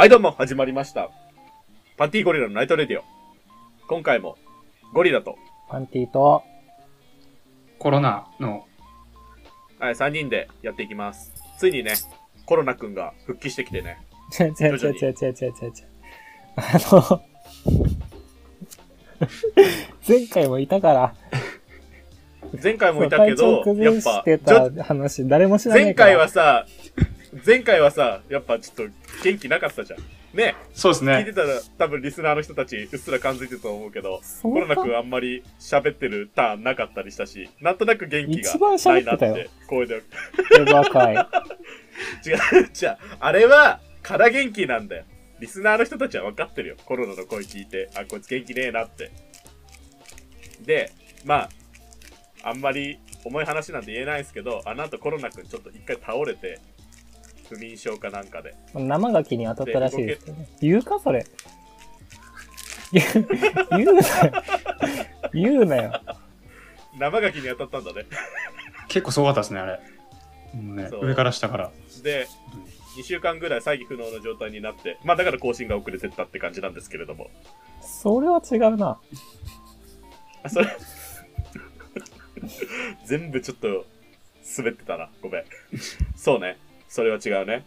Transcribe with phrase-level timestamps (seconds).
[0.00, 1.10] はい、どうも、始まりました。
[1.98, 3.04] パンティーゴリラの Night Radio。
[3.86, 4.38] 今回も、
[4.94, 5.36] ゴリラと、
[5.68, 6.42] パンティと、
[7.78, 8.66] コロナの、
[9.78, 11.34] はい、3人でやっていきます。
[11.58, 11.96] ついにね、
[12.46, 13.98] コロナくんが復帰してきてね。
[14.40, 15.72] 違う違う違う違う違う違う違う。
[16.56, 17.22] あの、
[20.08, 21.14] 前回もいたから、
[22.62, 25.92] 前回もいたけど、やっぱ、体調崩してちょた話、誰も知らない前。
[25.92, 26.64] 回はさ、
[27.46, 30.00] 前回はさ、やっぱちょっと元気なかったじゃん。
[30.36, 31.12] ね、そうですね。
[31.14, 39.96] 聞いてたら多分リスナーの人たちうっすら感づいてたと思うけど、コロナくんあんまり喋ってるターンなかったりしたし、なんとなく元気一番がないなって声で。
[40.56, 41.26] 違う、エバー会。
[42.72, 45.04] じゃあ、あれは、から元気なんだよ。
[45.40, 46.76] リスナーの人たちは分かってるよ。
[46.84, 49.10] コロナの声聞いて、あ、こいつ元気ねえなって。
[50.60, 50.92] で、
[51.24, 51.48] ま
[52.42, 56.60] あ、あんまり重い話なんて言えないですけど、あの後コロナくんちょっと一回倒れて、
[57.50, 58.54] 不眠症かなんかで。
[58.74, 60.48] 生牡蠣に当たったらしいですけどね。
[60.60, 61.26] 言うかそれ。
[62.92, 63.02] 言
[63.88, 64.42] うなよ。
[65.32, 66.00] 言うなよ。
[66.96, 68.06] 生牡蠣に当たったんだね。
[68.88, 69.80] 結構すごかったですね、あれ。
[70.54, 71.70] もうねそう上から下から。
[72.02, 72.26] で、
[72.98, 77.30] 2週間ぐらい再起不能の状態になって、まあだから更新が遅れてったって感じなんですけれども。
[77.80, 78.98] それは違うな。
[80.42, 80.66] あ、それ、
[83.06, 83.86] 全部ちょっと
[84.58, 85.08] 滑ってたな。
[85.22, 85.44] ごめん。
[86.16, 86.58] そうね。
[86.90, 87.64] それは違うね。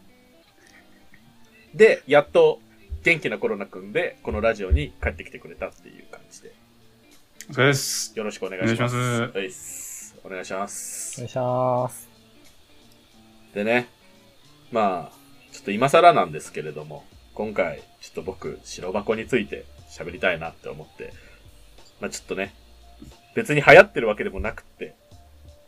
[1.73, 2.59] で、やっと
[3.03, 6.53] 元気なコロナくんで、このラジオに帰ってきてくれたっていう感じで。
[7.49, 8.11] お疲れです。
[8.17, 8.95] よろしくお願いします。
[8.95, 8.99] お
[9.33, 11.15] 願いしますお願いします。
[11.15, 12.09] お願いします。
[13.53, 13.87] でね、
[14.73, 21.13] まあ、ちょっと今更なんですけれども、今回、ちょっと僕、白箱について喋りたいなって思って、
[22.01, 22.53] まあちょっとね、
[23.35, 24.95] 別に流行ってるわけでもなくって、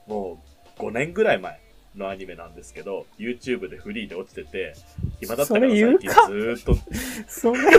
[0.07, 0.43] も
[0.77, 1.64] う5年ぐらい前
[1.97, 4.73] のアニメなんですけど、YouTube でフリーで落ちてて、
[5.21, 5.59] 今だったか？
[5.59, 6.75] ら最近ずーっと、い
[7.27, 7.73] それ言う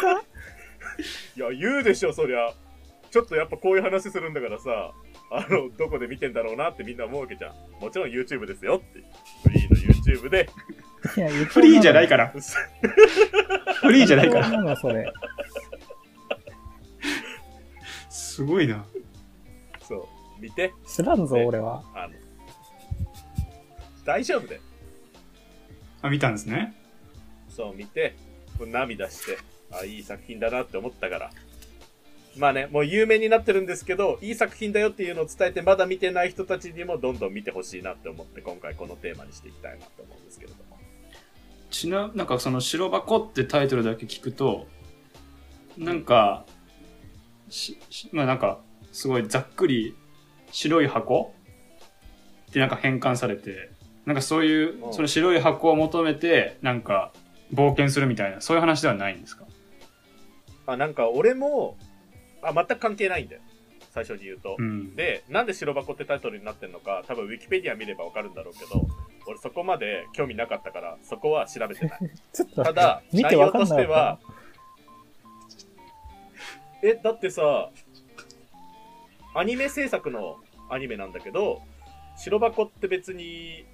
[0.00, 0.22] か？
[1.36, 2.52] や、言うでしょ、そりゃ。
[3.10, 4.92] ちょっとやっぱこういう話するんだからさ、
[5.30, 7.54] あの、どこで見てんだろうなってみんな思うわけじゃん。
[7.80, 9.02] もちろん YouTube ですよって。
[9.42, 10.48] フリーの YouTube で、
[11.16, 12.28] いや、 フリーじゃないから。
[12.28, 14.76] フリーじゃないから。
[14.76, 15.12] それ。
[18.10, 18.84] すごいな。
[19.82, 20.08] そ
[20.38, 21.82] う、見て、知らんぞ、俺は。
[21.94, 22.14] あの、
[24.06, 24.60] 大丈夫で。
[26.00, 26.74] あ、見たんですね。
[27.48, 28.14] そう、見て、
[28.64, 29.38] 涙して、
[29.70, 31.30] あ、いい作品だなって思ったから。
[32.36, 40.78] まあね、もう有名になってるんですけど、いい作品だよっていうのを伝えて、まだ見てない人たちにもどんどん見てほしいなって思って、今回このテーマにしていきたいなと思うんですけれども。
[41.70, 44.68] ちな、なんかその白箱ってタイトルだけ聞くと、
[45.78, 46.46] なんか、
[47.48, 48.60] し、しまあなんか、
[48.92, 49.96] すごいざっくり
[50.52, 51.34] 白い箱
[52.50, 53.70] ってなんか変換されて、
[54.06, 57.12] なんかそういうう、んその白い箱を求めて、なんか
[57.52, 59.44] 冒険するみたいな、そういう話ではないんですか？
[60.66, 61.76] あ、なんか俺も、
[62.42, 63.40] あ、全く関係ないんだよ。
[63.90, 64.56] 最初に言うと。
[64.58, 64.94] うん。
[64.94, 68.86] で、なんで白箱ってタイトルになってんのか、多分ウィキペディア見ればわかるんだろうけど、
[69.26, 71.98] 俺そこまで興味なかったから、そこは調べてない。
[72.32, 74.18] ちょっと、ただ、見てわかんなかった内容としては。
[76.82, 77.70] え、だってさ、
[79.34, 80.36] アニメ制作の
[80.68, 81.62] アニメなんだけど、
[82.18, 83.64] 白箱って別に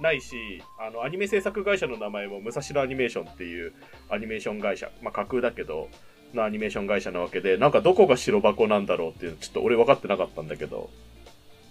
[0.00, 3.72] ないし、あの、アニメ制作会社の名前も武蔵野アニメーションっていう
[4.10, 5.88] アニメーション会社、まあ架空だけど、
[6.34, 10.90] のアニメーション会社なわけで、なんかどこが白箱なんだろうっていうのちょっと俺分かってなかったんだけど、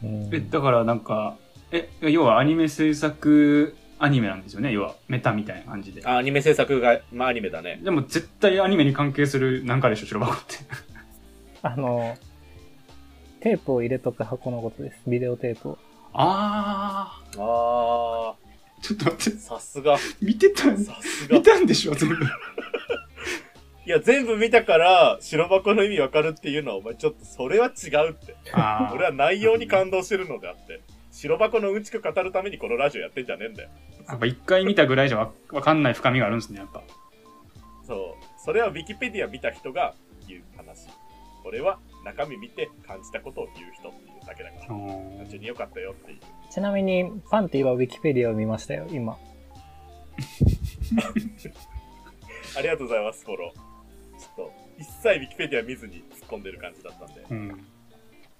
[0.04, 1.38] うんえ、だからなんか、
[1.72, 4.72] え、要はアニメ制作アニメなんですよね？
[4.72, 6.06] 要はメタみたいな感じで。
[6.06, 7.80] あアニメ制作が、まあアニメだね。
[7.84, 10.56] でも絶対アニメに関係するなんかでしょ、白箱って。
[11.62, 12.18] あの、
[13.40, 15.02] テープを入れとく箱のことです。
[15.08, 15.78] ビデオテープを。
[16.18, 18.82] ああー。
[18.82, 21.44] ちょっと待ってー、、さすが、見てたんさすが見。
[21.44, 22.16] たんでしょ、全部。
[22.16, 28.36] いや、全部見たから、白箱の意味わかるっていうのは、お前ちょっとそれは違うって。
[28.54, 30.82] あ俺は内容に感動してるのであって、
[31.12, 33.70] 白箱のうんちく語るためにこのラジオやってんじゃねえんだよ。
[34.08, 36.82] やっぱ一回見たぐらいじゃわわかんない深みがあるんですね、やっぱ。
[37.86, 38.26] そう。
[38.44, 39.94] それはウィキペディア見た人が
[40.28, 40.88] 言う話。
[41.44, 44.66] 俺は中身見て感じたことを言う人っていうだけだから。
[44.68, 46.20] 単純に良かったよっていう。
[46.52, 49.18] ちなみに、パンティはウィキペディアを見ましたよ、今。
[52.58, 53.60] ありがとうございます、フォロー。
[54.20, 57.26] ちょっと、一切ウィキペディア見ずに突っ込んでる感じだったんで。
[57.30, 57.66] うん。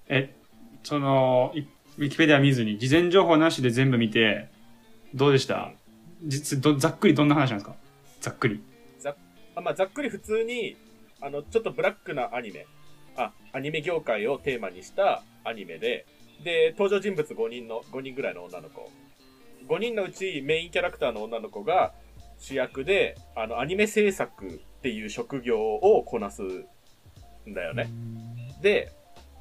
[0.08, 0.34] え、
[0.82, 4.48] その、いウィキペディア見ずに、事前情報なしで全部見て、
[5.14, 5.72] どうでした？
[6.24, 7.76] 実どざっくりどんな話なんですか？
[8.20, 8.62] ざっくり。
[9.54, 10.76] あまあ、ざっくり普通に、
[11.20, 12.66] あの、ちょっとブラックなアニメ。
[13.16, 16.06] あ、アニメ業界をテーマにしたアニメで、
[16.44, 18.90] で、登場人物5人の、5人ぐらいの女の子。
[19.68, 21.92] 5人のうちメインキャラクターの女の子が、
[22.38, 24.50] 主役で、あの、アニメ制作っ
[24.82, 27.90] ていう職業をこなすんだよね。
[28.60, 28.92] で、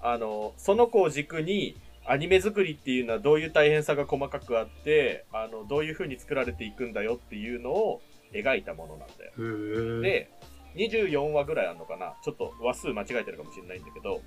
[0.01, 1.75] あの、その子を軸に、
[2.07, 8.01] アニメ作りっていうのはどういう大変さが細かくあって、あの、どういう風に作られていくんだよっていうのを
[8.31, 10.01] 描いたものなんだよ。
[10.01, 10.30] で、
[10.75, 12.16] 24話ぐらいあるのかな？
[12.24, 14.22] ちょっと話数間違えてるかもしれないんだけど、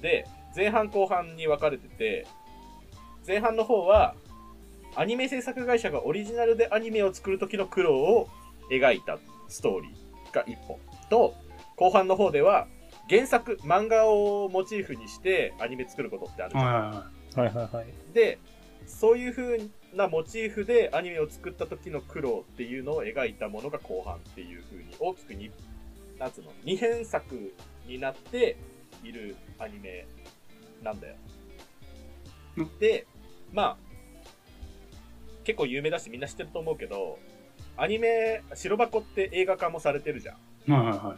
[0.00, 2.26] で、前半後半に分かれてて、
[3.26, 4.14] 前半の方は、
[4.96, 8.28] アニメ制作会社がオリジナルでアニメを作る時の苦労を
[8.70, 9.18] 描いた
[9.48, 10.78] ストーリーが1本
[11.08, 11.34] と、
[11.76, 12.66] 後半の方では、
[13.08, 16.64] 原作、漫画をモチーフにしてアニメ作ることってあるじゃん。
[16.64, 17.76] はいはいはい。
[17.76, 17.86] はい。
[18.14, 18.38] で、
[18.86, 19.58] そういう風
[19.94, 25.50] なモチーフでアニメを作った時の苦労っていうのを描いたものが後半っていう風に大きくに、
[26.22, 27.52] なんつうの、二編作
[27.84, 28.56] になって
[29.02, 30.06] いるアニメ
[30.80, 31.16] なんだよ
[32.58, 32.78] うん。
[32.78, 33.08] で、
[33.52, 33.76] まあ、
[35.42, 37.18] 結構有名だしみんな知ってると思うけど、
[37.76, 40.36] アニメ、白箱って映画化もされてるじゃ
[40.68, 40.72] ん。
[40.72, 41.16] はいはいは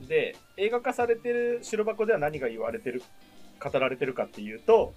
[0.00, 0.06] い。
[0.06, 3.02] で、映画化されてる白箱では何が言われてる、
[3.60, 4.94] 語られてるかっていうと、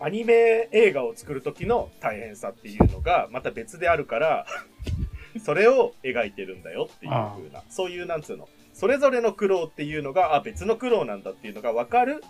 [0.00, 4.46] アニメ映画を作る時の大変さっていうのがまた別であるから、
[5.40, 12.22] それを描いてるんだよっていう風な、そういうなんつうの、それぞれの苦労っていうのが、あ、別の苦労なんだっていうのがわかる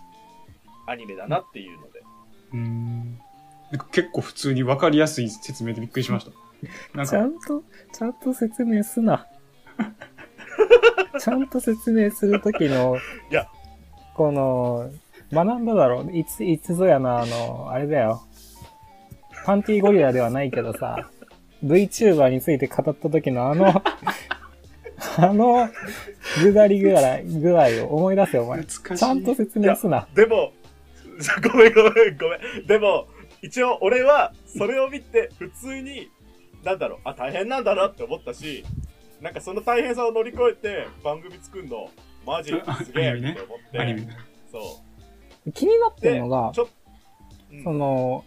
[0.87, 2.01] アニメだなっていうので。
[2.53, 3.19] うーん。
[3.71, 6.33] なんか結構普通に分かりやすい説明でびっくりしました。
[6.95, 7.63] なんちゃか、んと、
[7.93, 9.27] ちゃんと説明すな。
[11.19, 12.97] ちゃんと説明するときの、
[13.31, 13.49] いや
[14.15, 14.91] この、
[15.33, 16.17] 学んだだろう。
[16.17, 18.23] いつ、いつぞやな、あの、あれだよ。
[19.45, 21.11] パンティーゴリラではないけどさ、
[21.65, 23.69] VTuber について語った時のあの、
[25.19, 25.69] あの、
[26.43, 28.65] ぐだり具合具合を思い出せよ、お前。
[28.65, 30.09] ちゃんと説明すな。
[30.15, 30.53] でも、
[31.53, 32.67] ごめんごめんごめん。
[32.67, 33.07] でも、
[33.43, 36.11] 一応俺はそれを見て普通に、
[36.65, 38.65] なんだろう、あ、大変なんだなって思ったし、
[39.21, 41.89] なんかその大変さを乗り越えて番組作るの、
[42.27, 42.53] マジ
[42.85, 43.79] すげえって思って。
[43.79, 44.09] アニメ。
[44.51, 44.83] そ
[45.47, 45.53] う。
[45.53, 46.69] 気になってで、るのがち、ょっ
[47.53, 48.25] うんその、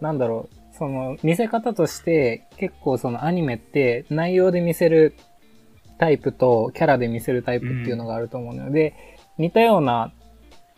[0.00, 5.14] なんだろう、その、見せ方として、結構そのアニメって内容で見せる
[5.98, 8.94] タイプとキャラで見せるタイプっていうのがあると思うので、
[9.38, 10.12] 似たような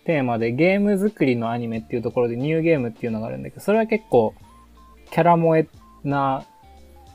[0.04, 4.34] テーマでゲーム作りのアニメっていうところでニューゲームっていうのがあるんだけど、それは結構
[5.10, 5.68] キャラ萌え
[6.04, 6.44] な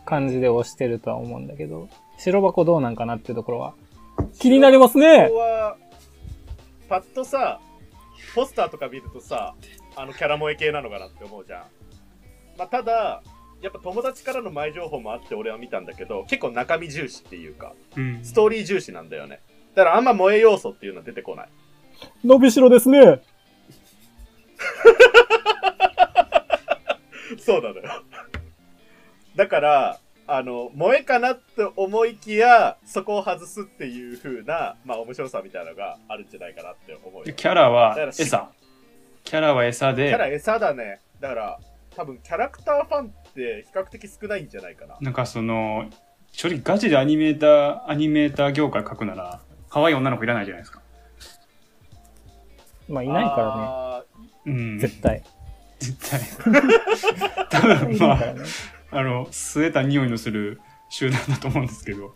[0.06, 3.74] 感じで押してるとは思うんだけど、白箱どうなんかなっていうところは
[4.39, 5.31] 気になりますね、
[6.89, 7.59] パッとさ、
[8.36, 9.56] ポスターとか見るとさ、
[9.95, 11.63] あのキャラ萌え系なのかなって思うじゃん。
[12.57, 13.23] まあ、ただ、
[13.61, 18.19] やっぱ友達からの前情報もあって俺は見たんだけど、結構中身重視っていうか、うん。
[18.23, 19.39] ストーリー重視なんだよね。
[19.73, 21.50] だからあんま萌え要素っていうのは出てこない。
[22.23, 23.00] 伸びしろですね
[27.39, 28.03] そうなのよ。
[29.35, 38.50] だから、あの、萌えかなって思いきや、そこを外すっていう風な、まあ面白さみたいなのがあるんじゃないかなって思うキャラは餌。
[39.23, 41.00] キャラは餌で、キャラ餌だね。
[41.19, 41.59] だから、
[41.95, 44.98] 多分キャラクターファンって比較的少ないんじゃないかな。
[45.00, 45.90] なんかその、
[46.31, 50.81] 正直ガチでアニメーター、アニメーター業界書くなら、可愛い女の子いらないじゃないですか。
[52.90, 54.06] まあいないからら
[54.45, 54.78] うん。
[54.78, 55.24] ね、絶対。
[55.80, 56.22] 絶対。
[57.50, 58.36] 多分まあ、ね。
[58.92, 62.13] あの、据えた匂いのする集団だと思うんですけど。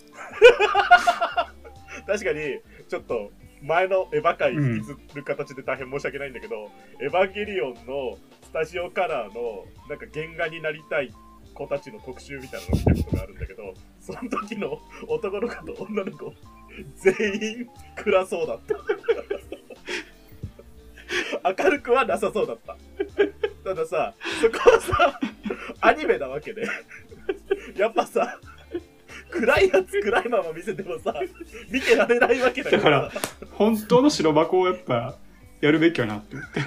[2.05, 6.69] 確かに、ちょっと、前のエヴァ界引きずる形で大変申し訳ないんだけど、
[7.01, 11.13] エヴァンゲリオンのスタジオカラーの、なんか原画になりたい
[11.53, 16.33] 子たちの特集みたいなのを見たことがあるんだけど、その時の男の子と女の子、
[16.95, 17.13] 全
[17.59, 18.75] 員暗そうだった。
[21.63, 22.77] 明るくはなさそうだった。
[23.63, 25.19] たださ、そこはさ、
[25.81, 26.67] アニメなわけで、
[27.75, 28.39] やっぱさ、
[29.29, 31.13] 暗いやつ暗いまま見せてもさ、
[31.69, 33.01] 見てられないわけだから。
[33.09, 33.11] だ
[33.51, 35.17] 本当の白箱をやっぱ、
[35.61, 36.61] やるべきやなって思って。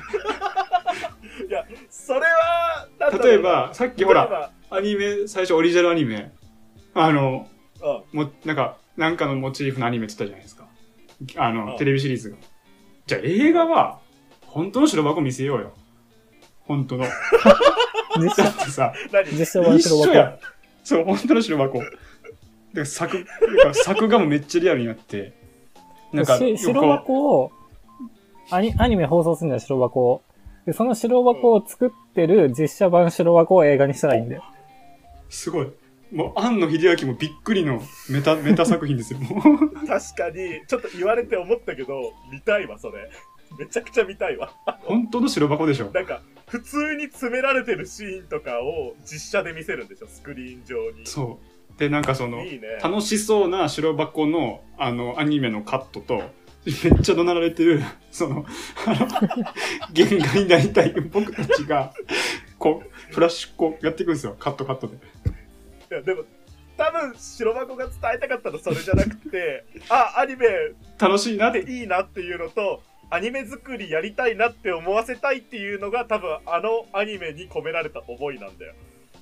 [2.11, 6.33] それは、なんだろうな例えば、さっきほら、アニメ、最初オリジナルアニメ、
[6.93, 7.47] あの、
[8.13, 8.19] うん。
[8.19, 10.67] も、なんか、なんかのモチーフのアニメって言ったじゃないですか。
[11.37, 12.37] あうの、んテレビシリーズが。
[13.07, 14.01] じゃあ映画は、
[14.47, 15.73] 本当の白箱見せようよ。
[16.63, 17.05] 本当の。
[17.07, 17.11] だ
[18.19, 19.31] 実写、ってさ、何？
[19.31, 20.11] 実写版一白箱。
[20.11, 20.39] 緒やん。
[20.83, 21.81] そう、本当の白箱。
[22.75, 25.33] で、作、だから作画もめっちゃリアルになって、
[26.13, 27.53] なんか、し白箱を
[28.51, 30.23] アニ、アニメ放送するんだよ、白箱を。
[30.71, 34.45] で、その白箱を作ってる実写版白箱を映画にしたらいいんだよ。
[35.29, 35.73] すごい。
[36.13, 39.19] もう、庵野秀明もびっくりのメタ、 メタ作品ですよ。
[39.85, 43.11] 確かに、ちょっと言われて思ったけど、見たいわ、それ。
[43.59, 44.55] めちゃくちゃ見たいわ。
[44.83, 45.91] 本当の白箱でしょ。
[45.93, 51.05] なんか、普通に詰められてるシーンとかを実写で見せるんでしょ、スクリーン上に。
[51.05, 51.41] そ
[51.77, 51.79] う。
[51.81, 52.79] で、なんかその、いいね。
[52.81, 56.23] 楽しそうな白箱の、あの、アニメのカットと、
[56.67, 58.45] めっちゃ怒鳴られてる、その、
[58.87, 59.09] あの、
[59.93, 61.95] 限界になりたい僕たちが、
[62.59, 64.37] こう、フラッシュこうやっていくんですよ。
[64.39, 64.97] カットカットで。
[64.97, 64.99] い
[65.91, 66.25] や、でも、
[66.77, 70.47] 多分、白箱が伝えたかったのそれじゃなくて、あ、アニメ
[70.99, 71.63] 楽しいなって。
[71.63, 78.75] でいいなっていうのと、アニメ作りやりたいなって思わせたいっていうのが多分あのアニメに込められた思いなんだよ。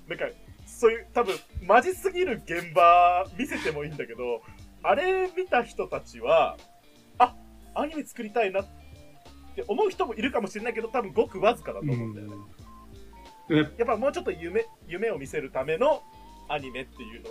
[0.08, 0.26] なんか、
[0.66, 4.42] そういう、多分、マジすぎる現場見せてもいいんだけど、
[4.82, 6.56] あれ見た人たちは、あ、
[7.74, 8.66] アニメ作りたいなっ
[9.54, 12.34] て思う人もいるかもしれないけど、多分ごくわずかだと思うんだよね。
[13.48, 16.02] でやっぱもうちょっと夢、夢を見せるための
[16.48, 17.30] アニメっていうの、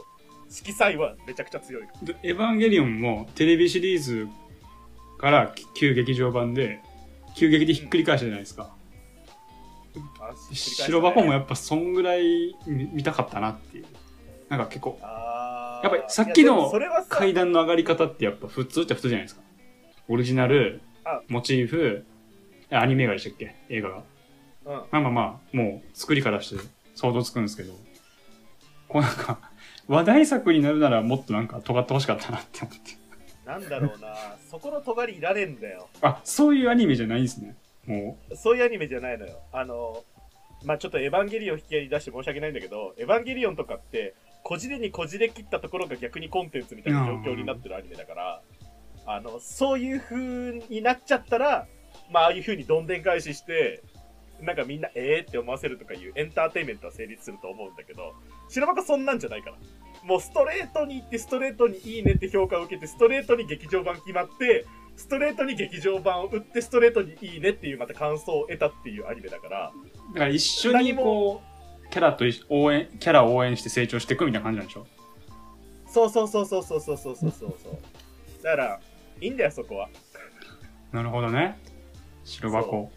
[0.50, 1.84] 色彩はめちゃくちゃ強い。
[2.04, 4.28] でエヴァンゲリオンもテレビシリーズ
[5.20, 6.80] から旧劇場版で、
[7.36, 8.76] 旧劇でひっくり返したじゃないですか。
[10.20, 13.86] あ白箱もやっぱそんぐらい見見たかったなっていう。
[14.50, 16.72] なんか結構、やっぱりさっきの
[17.10, 19.42] 階段の上がり方ってやっぱ普通っちゃ普通じゃないですか。
[20.10, 22.06] オリジナルあ、モチーフ、
[22.70, 23.56] アニメ映画でしたっけ？
[23.70, 24.04] 映画が。
[24.66, 26.64] うん、まあまあまあ、もう作りからして
[26.96, 27.74] 想像つくんですけど、
[28.88, 29.40] こうなんか、
[29.88, 32.80] 話題作になるならもっとなんか尖ってほしかったなって思って。
[33.46, 34.14] なんだろうな、
[34.50, 35.88] そこの尖りいらねえんだよ。
[36.02, 37.56] あ、そういうアニメじゃないんですね。
[37.86, 39.40] もそういうアニメじゃないのよ。
[39.54, 40.04] あの、
[40.66, 48.42] まあ、ちょっとエヴァンゲリオン引き合いに出して申し訳ないんだけど、エヴァンゲリオンとかって、こじれにこじれ切ったところが逆にコンテンツみたいな状況になってるアニメだから、
[49.08, 51.66] あの、そういう風になっちゃったら、
[52.12, 53.82] まあ、ああいう風にどんでん返しして、
[54.42, 55.28] なんかみんな、えー？
[55.28, 58.14] って思わせるとかいうエンターテインメントは成立すると思うんだけど、
[58.50, 59.56] 白箱そんなんじゃないから。
[60.04, 69.72] もうストレートに行って、ストレートにいいねって評価を受けて、ストレートに劇場版決まって、ストレートに劇場版を打って、ストレートにいいねっていうまた感想を得たっていうアニメだから、
[70.12, 71.42] う、だから一緒にこ
[71.86, 74.86] う、キャラと応援、キャラを応援して成長していくみたいな感じなんでしょ？
[75.88, 77.54] そうそうそうそうそうそうそうそうそう。
[78.44, 78.80] だから、
[79.22, 79.90] いいんだよ、そこは。
[80.92, 81.58] なるほどね。
[82.24, 82.92] 白箱。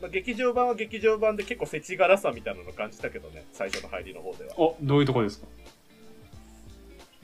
[0.00, 4.58] まあ、劇場版は劇場版で結構世知辛さみたいなの感じたけどね、最初の入りの方では。
[4.58, 5.46] お、どういうとこですか？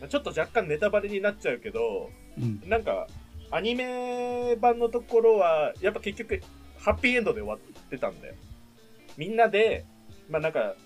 [0.00, 2.62] まあ、ちょっと若干ネタバレになっちゃうけど、うん。
[2.68, 3.08] なんか、
[3.50, 6.40] アニメ版のところは、やっぱ結局、
[6.78, 7.58] ハッピーエンドで終わっ
[7.90, 8.34] てたんだよ。
[9.16, 9.84] みんなで、
[10.30, 10.76] まあなんか、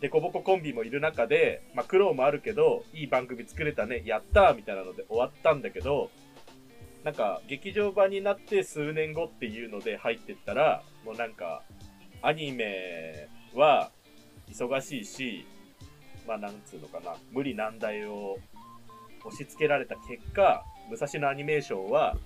[0.00, 6.10] デコボココンビもいる中で、まあ苦労もあるけど、いい番組作れたね、やったーみたいなので終わったんだけど、
[7.04, 11.62] なんか、劇場版になって数年後っていうので入ってったら、もうなんか、
[12.22, 13.90] アニメは
[14.48, 15.46] 忙しいし、
[16.26, 18.38] まあなんつうのかな、無理難題を
[19.24, 22.16] 押し付けられた結果、武蔵野アニメーションは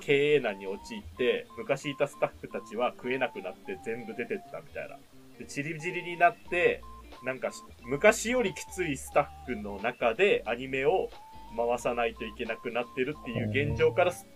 [0.00, 4.98] 経営難に陥って、昔いたスタッフたちは食えなくなって全部出てったみたいな。
[5.38, 6.82] で、チリチリになって、
[7.24, 11.08] なんかし昔よりきついスタッフの中でアニメを
[11.56, 14.26] 回さないといけなくなってるっていう現状からス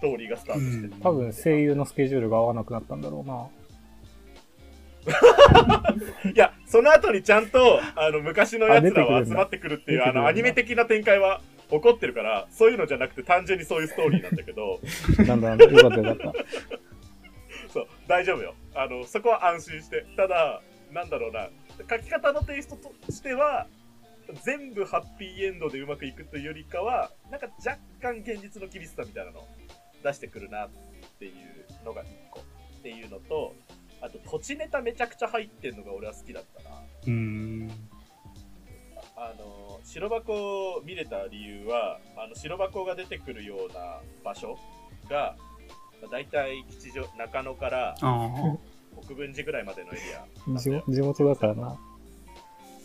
[0.00, 0.92] トーリーがスタートしてる。
[1.02, 3.48] 多分声優のスケジュールが合わなくなったんだろうな。
[6.30, 14.80] いや、その後にちゃんと、あの、昔の奴らは集まってくるっていう、あの、アニメ的な展開は起こってるから、そういうのじゃなくて単純にそういうストーリーなんだけど、
[15.26, 16.32] なんだなんだ、よかったよかった。
[17.72, 18.54] そう、大丈夫よ。
[18.74, 20.04] あの、そこは安心して。
[20.16, 20.60] ただ、
[20.92, 21.48] なんだろうな、
[21.88, 23.66] 書き方のテイストとしては、
[24.44, 29.48] 全部ハッピーエンドでうまくいくというよりかは、なんか若干現実の厳しさみたいなのを
[30.02, 30.70] 出してくるなっ
[31.18, 32.40] ていうのが一個。
[32.40, 33.54] っていうのと、
[34.00, 36.76] あと土地ネタめちゃくちゃ入ってんのが俺は好きだったな。
[36.76, 37.70] うーん。
[39.16, 44.58] あの、白箱を見れた理由は、あの、白箱が出てくるような場所
[45.10, 45.36] が、
[46.00, 47.94] まあ大体吉祥、中野から。
[48.94, 50.58] 国分寺ぐらいまでのエリア。
[50.58, 51.78] 地地元だからな。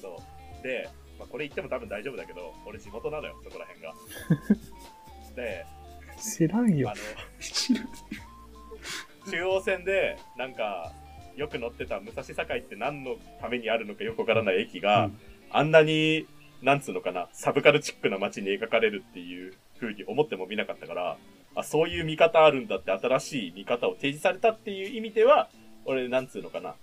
[0.02, 0.22] そ
[0.60, 0.64] う。
[0.64, 3.94] で、まあ、これ言っても多分大丈夫だけど、俺地元なのよ、そこら辺が。
[5.36, 5.66] で、
[6.22, 6.94] 知らんよあ。
[6.96, 7.02] の、
[9.32, 10.92] 中央線で、なんか、
[11.36, 15.20] よく乗ってた武蔵境って何のためにあるのかよくわからない駅が、うん
[15.52, 16.28] あんなに、
[16.62, 21.18] なんつうのかな、サブカルチックな街に描かれるっていう風に思ってもみなかったから、
[21.56, 25.50] あ、そういう見方あるんだって新しい見方を提示されたっていう意味では、
[25.86, 26.76] 俺、なんつうのかな、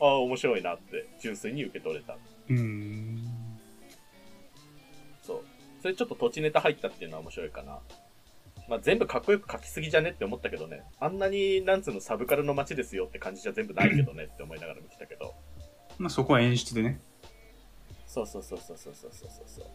[0.00, 2.14] あ面白いなって純粋に受け取れた。
[2.14, 3.18] うーん。
[5.22, 5.44] そう。
[5.80, 7.78] それちょっと土地ネタ入ったっていうのは面白いかな。
[8.68, 10.82] まあ、全部かっこよく書きすぎじゃねって思ったけどね。
[10.98, 15.34] あんなに、なんつうの、サブカルの街ですよって感じじゃ全部ないけどねって思いながら見てたけど。
[15.98, 17.00] まあそこは演出でね。
[18.06, 19.66] そうそうそうそうそうそうそうそう。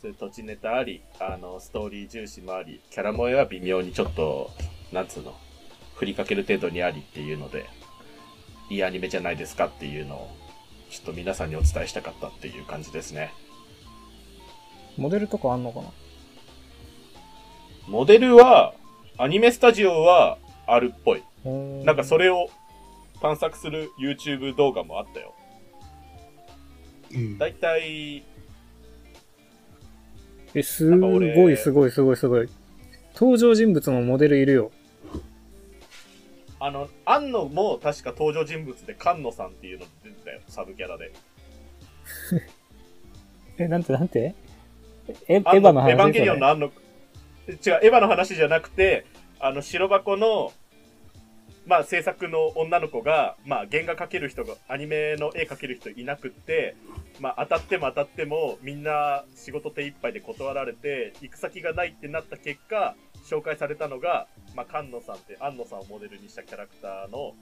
[0.00, 4.50] そういう土地ネタあり、あの、ストーリー重視もあり、キャラ萌えは微妙にちょっと、
[4.90, 5.36] なんつうの、
[6.02, 7.64] 振りかける程度にありっていうので、
[8.68, 10.30] いいアニメじゃないですかっていうのを、
[10.90, 13.32] ちょっと皆さんにお伝えしたかったっていう感じですね。
[14.96, 15.84] モデルとかあんのかな？
[17.86, 18.74] モデルは、
[19.16, 21.22] アニメスタジオはあるっぽい。
[21.84, 22.24] なんかそれ。
[22.24, 22.48] れを
[23.20, 25.34] 探索する YouTube 動画もあったよ。
[27.14, 28.24] うんだいたい、
[30.54, 32.48] え、すごいすごいすごいすごい。
[33.14, 34.72] 登場人物のモデルいるよ。
[36.64, 41.10] あの、庵野も確か登場人物で菅野さんっていうの出てたよ、サブキャラで。
[43.58, 44.36] え、なんてなんて？
[45.26, 46.74] えエヴァの話エヴァンゲリオンその違う、
[47.48, 49.04] エヴァの話じゃなくて、
[49.40, 50.52] あの、白箱の、
[51.66, 56.76] まあ、制作の女の子が、まあ、原画描ける人が、アニメの絵描ける人いなくって、
[57.18, 62.94] まあ、当たっても当たっても、みんな仕事手一杯で断られて、行く先がないってなった結果、
[63.28, 67.34] 紹介されたのが、まあ、菅野さんって、庵野さんをモデルにしたキャラクターのと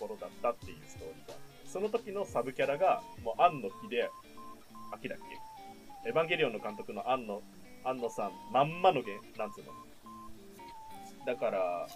[0.00, 1.34] ころだったっていうストーリーが。
[1.66, 4.08] その時のサブキャラが、もう庵野秀明だ
[4.96, 5.08] っけ？
[6.08, 7.42] エヴァンゲリオンの監督の庵野、
[7.84, 9.72] 庵野さん、まんまのげ、なんつうの。
[11.26, 11.88] だから、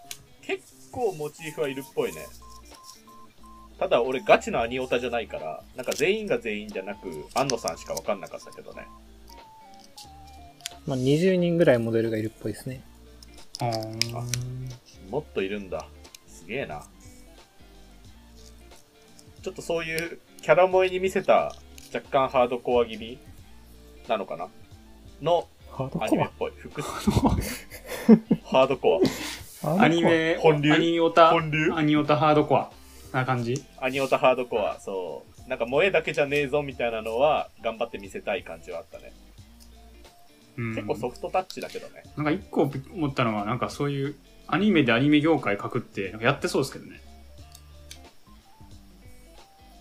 [0.43, 2.27] 結構モチーフはいるっぽいね。
[3.79, 8.87] ただ俺ガチのアニオタじゃないから、なんか全員が全員じゃなく、庵野さんしかわかんなかったけどね。
[10.87, 12.83] まあ、20人ぐらいモデルがいるっぽいですね。
[13.61, 15.87] あーもっといるんだ。
[16.27, 16.83] すげえな。
[19.43, 21.55] ちょっとそういうキャラ萌えに見せた
[21.95, 23.19] 若干ハードコア気味
[24.09, 24.49] なのかな？
[25.23, 26.09] のハードア？
[26.09, 26.53] ニメっコぽい。
[26.53, 27.11] 複数
[28.45, 29.01] ハードコ
[29.65, 29.89] アア？
[29.89, 30.73] ニメ、本流？
[30.73, 31.73] アニオタ、本流？
[31.75, 32.71] アニオタハードコア
[33.13, 33.63] な感じ？
[33.79, 33.87] ア。
[33.87, 35.49] アニオタハードコア、そう。
[35.49, 39.13] なんか萌えだけじゃねえぞみたいなのは頑張って見せたい感じはあったね。
[40.57, 42.03] うん結構ソフトタッチだけどね。
[42.17, 42.63] なんか一個
[42.95, 44.17] 思ったのは、なんかそういう
[44.47, 47.01] アニメでアニメ業界書くって、なんかやってそうですけどね。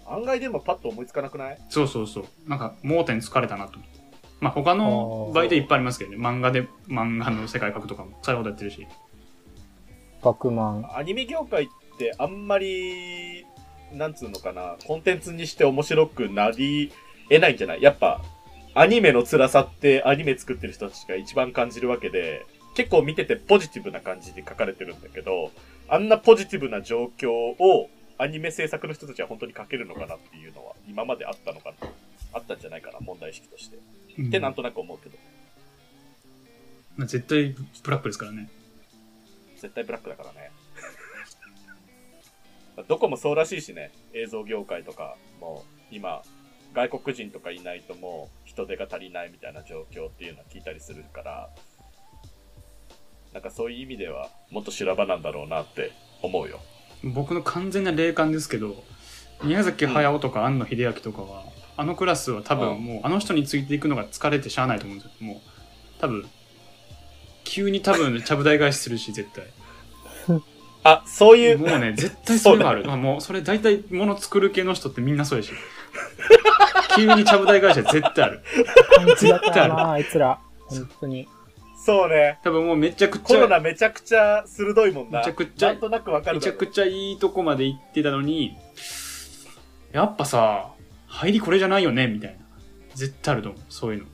[0.07, 1.57] 案外でもパッと思いつかなくない？
[1.69, 2.25] そうそうそう。
[2.47, 3.99] なんか盲点疲れたなと思って。
[4.39, 6.17] まあ他の媒体いっぱいありますけどね。
[6.17, 8.87] 漫画で、漫画の世界書くとかも、そういうことやってるし。
[10.23, 10.97] バクマン。
[10.97, 11.67] アニメ業界っ
[11.97, 13.45] てあんまり、
[13.93, 16.91] なんつうのかな、コンテンツにして面白くなり
[17.29, 17.81] 得ないんじゃない？
[17.81, 18.21] やっぱ、
[18.75, 25.51] アニメの辛さってアニメ作ってる人たちが一番感じるわけで、結構見ててポジティブな感じで書かれてるんだけど、
[25.87, 31.87] あんなポジティブな状況をアニメ制作の人たちは本当に書けるのかなっていうのは今まであったのかな
[32.33, 33.77] あったんじゃないかな、問題意識として。
[34.21, 35.17] ってなんとなく思うけど、
[36.95, 38.49] まあ絶対ブラックですからね。
[39.57, 40.51] 絶対ブラックだからね。
[42.87, 46.21] どこもそうらしいしね、映像業界とかも今、
[46.73, 51.49] 外国人とかいないともう人手が足りないみたいな状況っていうのは聞いたりするから、
[53.33, 56.59] なんかそういう意味ではもっと修羅場なんだろうなって思うよ。
[57.03, 58.83] 僕の完全な霊感ですけど、
[59.43, 61.43] 宮崎駿とか庵野秀明とかは、
[61.77, 65.11] あのクラスは多うん分もうあの人についていくのが疲れてしゃあないと思うんですよ。
[65.21, 65.37] もう、
[66.01, 66.29] 多分、
[67.45, 69.45] 急に多分ちゃぶ台返しするし、絶対。
[70.83, 72.85] あ、そういう、もうね、絶対それがある。
[72.85, 75.51] まあもう、それ大体物作る系の人ってみんなそうやし。
[76.95, 78.41] 急にちゃぶ台返しは絶対ある。
[78.95, 80.39] パンチだったよな、あいつら。
[80.67, 81.27] 本当に。
[81.85, 82.39] そうね。
[82.43, 85.19] 多分もうめちゃくちコロゃ、ナめちゃくちゃ鋭いもんな。
[85.19, 88.57] めちゃくちゃなんとなくわかるめちゃくちゃいいとこまで行ってたのに、
[89.91, 90.71] やっぱさ、
[91.07, 92.37] 入りこれじゃないよね、みたいな。
[92.95, 94.05] 絶対あると思う、そういうの。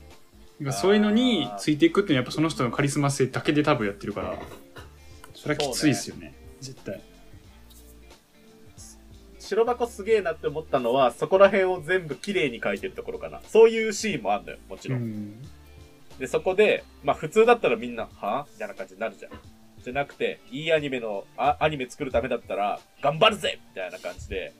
[0.60, 4.38] なんかそういうのについていくっていうのはやっぱその人のカリスマ性だけで多分やってるから、
[5.34, 7.02] それはきついですよね、絶対。
[9.46, 13.40] 白箱すげえなって思ったのは、そこら辺を全部綺麗に描いてるところかな。
[13.48, 14.98] そういうシーンもあるんだよ、もちろん。
[15.00, 15.42] うん。
[16.18, 18.46] で、そこで、まあ普通だったらみんな、は？
[18.52, 19.32] みたいな感じになるじゃん。
[19.82, 24.52] じゃなくて、いいアニメの、あアニメ作るためだったら、頑張るぜみたいな感じで、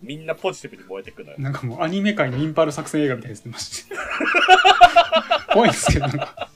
[0.00, 1.36] みんなポジティブに燃えてくのよ。
[1.38, 3.96] なんかもうアニメ界のインパール作戦映画みたいですね、マジで。
[5.52, 6.48] 怖いんですけど、なんか。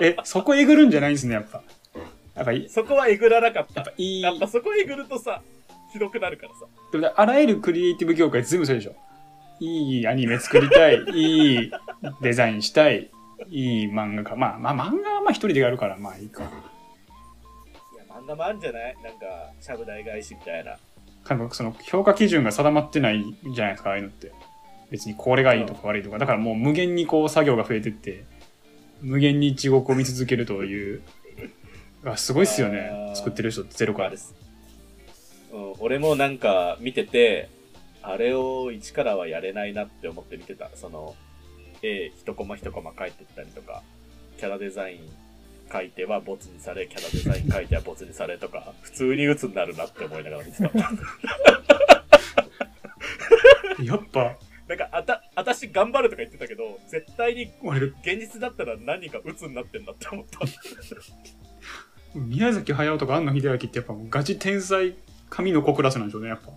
[0.00, 1.62] え、そこえぐるんじゃないんですね、やっぱ。
[2.36, 3.86] やっぱいい、そこはえぐらなかったやっ。
[3.86, 4.20] ぱいい。
[4.20, 5.42] やっぱそこえぐるとさ、
[5.92, 6.66] ひどくなるからさ。
[6.92, 8.94] でもあらゆるクリエイティブ業界全部そうでしょ。
[9.60, 11.70] いいアニメ作りたい、いい
[12.22, 13.10] デザインしたい、
[13.48, 14.36] いい漫画か。
[14.36, 16.44] まあ、まあ漫画はまあ一人でやるからまあいいか。
[16.44, 16.46] い
[17.96, 18.96] や、漫画もあるんじゃない？
[19.02, 19.26] なんか、
[19.60, 20.76] しゃぶ台返しみたいな。
[21.28, 23.24] なんかその評価基準が定まってない
[23.54, 24.32] じゃないですか、ああいうのって。
[24.90, 26.18] 別にこれがいいとか悪いとか。
[26.18, 28.24] だからもう無限にこう作業が増えてって、
[29.02, 31.02] 無限に地獄を見続けるという。
[32.04, 34.10] あすごいっすよね作ってる人ってゼロから。
[34.10, 34.34] です。
[35.52, 37.48] うん、俺もなんか見てて、
[38.02, 40.70] あれを一からはやれないなって思って見てた。
[40.74, 41.16] その、
[41.82, 43.82] 絵一コマ一コマ描いてったりとか、
[44.38, 45.00] キャラデザイン
[45.72, 50.64] 書いてはボツにされ、キャラデザイン書いてはボツにされとか、 普通に鬱になるなって思いながら見てた。
[53.82, 60.40] やっぱ、なんか、あた、私頑張るとか言ってたけど、絶対に俺、現実だったら何か鬱になってんだって思った。
[62.14, 64.94] 宮崎駿とか庵野秀明ってやっぱガチ天才
[65.30, 66.50] 神の子クラスなんでしょうね、やっぱ。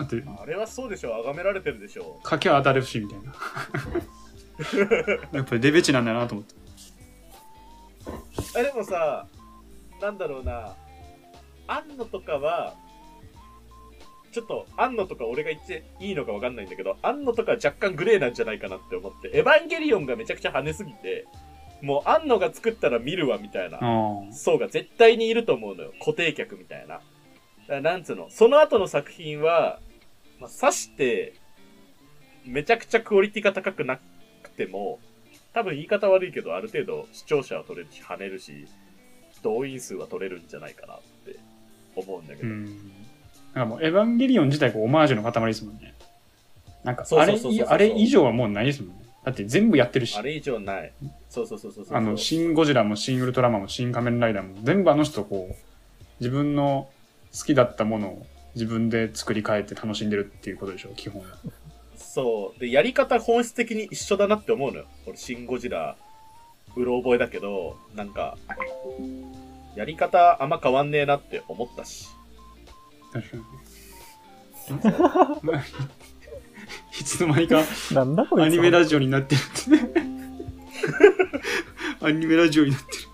[0.00, 3.34] だって、あれはそうでしょう、崇められてるでしょ書きゃ当たるし、みたいな。
[5.32, 6.54] やっぱりレベチなんだなと思って。
[6.54, 8.60] う。
[8.60, 9.26] え、でもさ、
[10.00, 10.74] なんだろうな、
[11.66, 12.74] 安野とかは、
[14.32, 21.26] ちょっと、安野とか俺が言っていいのかわかんないんだけど、安野とかは若干グレーなんじゃないかなって思って、エヴァンゲリオンがめちゃくちゃ跳ねすぎて、
[21.82, 25.92] もう安野が作ったら見るわみたいなあ層が絶対にいると思うのよ。
[26.00, 27.00] 固定客みたいな。
[27.68, 29.80] なんつうの、その後の作品は、
[30.40, 31.34] まあ、刺して、
[32.44, 33.98] めちゃくちゃクオリティが高くな
[34.42, 34.98] くても、
[35.52, 38.66] 多分言い方悪いけど、ある程度視聴者は取れるし、跳ねるし、
[39.42, 41.36] 動員数は取れるんじゃないかなって
[41.94, 42.48] 思うんだけど。
[42.48, 42.64] うん。
[43.54, 45.94] なんかもう、エヴァンゲリオン自体こうオマージュの塊ですもんね。
[46.82, 49.04] なんか、あれあれ以上はもうないですもんね。
[49.24, 50.22] だって全部やってるしあ。
[50.22, 50.92] れ以上ない。
[51.30, 51.96] そうそうそうそうそう。
[51.96, 55.54] あの、シン・ゴジラもシン・ウルトラマンもシン・仮面ライダーも全部あの人こう、
[56.20, 56.88] 自分の
[57.36, 61.28] 好きだったものを自分で作り変えて楽しんでるっていうことでしょ、基本は。
[61.96, 62.60] そう。
[62.60, 64.86] で、やり方本質的に一緒だなって思うのよ。
[65.06, 65.96] 俺、シン・ゴジラ、
[66.76, 68.38] うろ覚えだけど、なんか、
[69.74, 72.08] やり方あんま変わんねえなって思ったし。
[73.12, 73.42] 確かに。
[75.42, 75.64] まあ
[76.98, 78.40] いつの間にかなんだこ。
[78.40, 79.42] アニメラジオになってるっ
[79.90, 80.04] て。
[82.06, 83.13] アニメラジオになってる。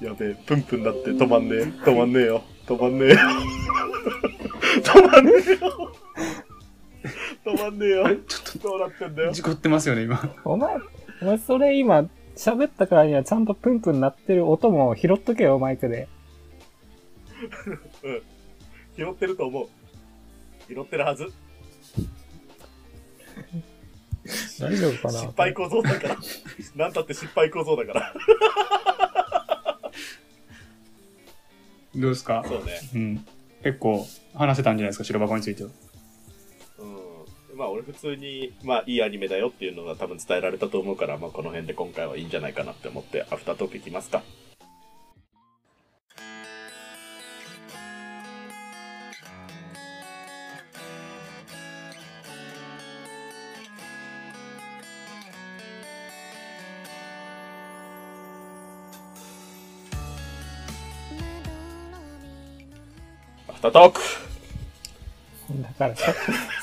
[0.00, 1.60] やべえ、プンプンだって止まんねえ。
[1.62, 2.42] 止まんねえよ。
[2.66, 3.16] 止まんねえよ。
[4.82, 5.92] 止まんねえよ。
[7.44, 8.04] 止まんねえよ。
[8.26, 9.34] ちょっどうなってんだよと。
[9.34, 10.34] 事故ってますよね、今。
[10.44, 10.76] お前、
[11.22, 16.08] お前それ今、喋ったからにはちゃんとプンプン鳴ってる音も拾っとけよ、マイクで。
[18.96, 19.68] 拾ってると思う。
[20.68, 21.32] 拾ってるはず。
[24.58, 25.20] 大丈夫かな？
[25.20, 26.16] 失敗構造だから。
[26.76, 28.14] なんたって失敗構造だから。
[31.96, 32.44] どうですか？
[32.46, 32.72] そうね。
[32.94, 33.26] うん。
[33.62, 35.70] 結構話せたんじゃないですか、白箱については。
[36.78, 36.84] う
[37.54, 37.58] ん。
[37.58, 44.22] まあ俺普通に、まあいいアニメだよっていうのが多分伝えられたと思うから、まあこの辺で今回はいいんじゃないかなって思って、アフタートークいきますか。
[63.74, 64.00] トーク
[65.62, 66.14] だからさ、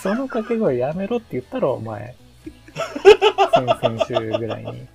[0.01, 2.15] その掛け声やめろって言ったろ、お前。
[3.53, 4.87] 先々週ぐらいに。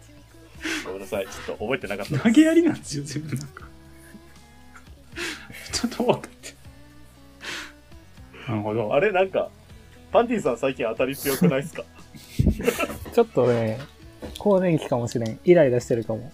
[0.86, 1.26] ごめんなさい。
[1.26, 2.18] ちょっと覚えてなかった。
[2.18, 3.64] 投げやりなんですよ、全部なんか。
[5.72, 6.54] ちょっと分かって。
[8.48, 8.94] なるほど。
[8.94, 9.50] あれなんか、
[10.10, 11.84] パンティさん最近当たり強くないっすか？
[13.12, 13.78] ちょっとね、
[14.38, 15.38] 更年期かもしれん。
[15.44, 16.32] イライラしてるかも。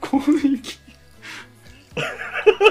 [0.00, 0.78] 更年期？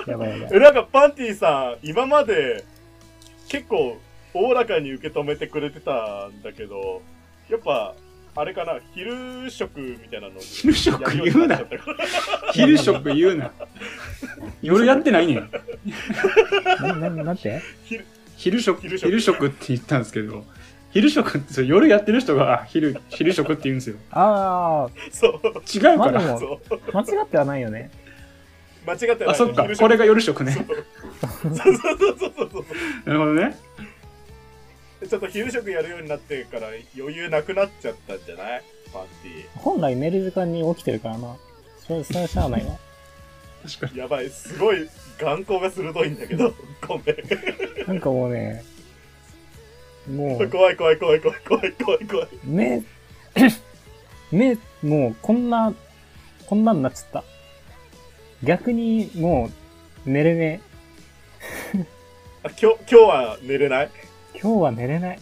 [0.07, 0.49] やばいやばい。
[0.53, 2.63] え、なんかパンティさん、今まで
[3.49, 3.97] 結構
[4.33, 7.01] おおらかに受け止めてくれてたんだけど、
[7.49, 7.95] やっぱ、
[8.33, 11.61] あれかな、昼食みたいなの昼食言うな。
[12.53, 13.51] 昼食言うな。
[14.61, 15.49] 夜やってないねん。
[16.79, 17.61] な、な、なんて？
[17.83, 18.05] 昼
[18.37, 20.45] 昼食、昼昼食食って言ったんですけど、
[20.91, 23.97] 昼食って夜やってる人があ昼、昼食って言うんですよ。
[24.11, 26.21] あそう、違うから。
[26.21, 26.39] ま。
[26.93, 27.91] あ、間違ってはないよね。
[28.85, 29.27] 間違ってない。
[29.29, 29.67] あ、そっか。
[29.77, 30.51] これが夜食ね。
[30.53, 30.65] そう
[31.51, 32.65] そうそうそうそう。
[33.05, 33.55] なるほどね。
[35.07, 36.67] ちょっと昼食やるようになってから
[36.97, 38.63] 余裕なくなっちゃったんじゃない？
[38.93, 41.35] パンテ本来寝る時間に起きてるからな。
[41.87, 42.71] それ、それはしゃあないな。
[43.63, 43.93] 確かに。
[43.93, 43.97] ィ。
[43.99, 44.87] やばい、すごい
[45.19, 46.53] 眼光が鋭いんだけど、
[46.87, 47.85] ごめん。
[47.87, 48.63] なんかもうね、
[50.09, 52.27] もう、怖い怖い怖い怖い怖い怖い怖い。
[52.43, 52.83] 目、
[54.31, 55.73] 目、もうこんな、
[56.47, 57.23] こんなんなっちゃった。
[58.43, 59.49] 逆にも
[60.05, 60.61] う寝れね
[62.43, 63.91] あ 今日、今日は寝れない？
[63.95, 64.07] え。
[64.41, 65.19] 今日は寝れない。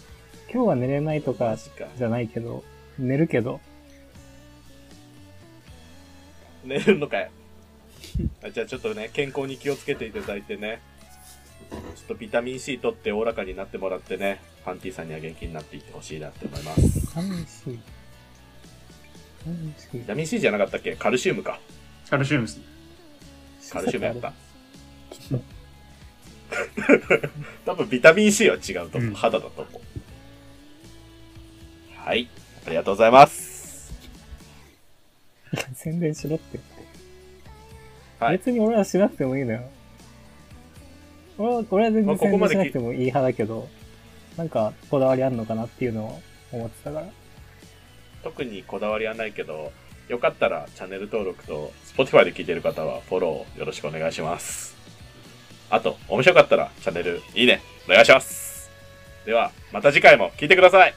[0.51, 1.86] 今日は寝れないとかマジか。
[1.97, 2.63] じゃないけど、
[2.97, 3.60] 寝るけど。
[6.63, 7.29] 寝るのかよ。
[8.43, 10.79] あじゃあちょっとね、健康に気をつけていただいてね。
[11.69, 17.01] ちょっとビタミン C 取っておおらかになってもらってね、パンティさんには元気になっていってほしいなって思います。
[17.08, 17.79] 寂しい。
[19.43, 19.99] 寂しいビ。
[20.05, 20.95] タミン C じゃなかったっけ？
[20.95, 21.60] カルシウムか。
[22.10, 22.63] カルシウムですね。
[23.69, 24.34] カルシウムやった？
[27.65, 29.10] 多分ビタミン C は違うと思う。
[29.10, 29.82] うん肌だと思う。
[31.95, 32.27] はい。
[32.65, 33.93] ありがとうございます。
[35.53, 36.60] や、 宣伝しろって。
[38.19, 39.62] はい別に俺はしなくてもいいのよ。
[41.38, 43.69] 俺は、俺は全まあ然宣伝しなくてもいい派だけど、
[44.36, 47.08] なんか、こだわりあんのかなっていうのを思ってたから。
[48.23, 49.71] 特にこだわりはないけど、
[50.09, 54.75] よかったらチャンネル登録と Spotify で聞いてる方はフォローよろしくお願いします。
[55.69, 58.71] あと、面白かったらチャンネルいいね、お願いします。
[59.25, 60.95] では、また次回も聞いてください。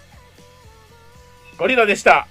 [1.59, 2.27] ゴリラでした